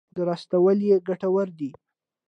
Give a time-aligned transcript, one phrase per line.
[0.17, 1.69] درستوالی ګټور دی.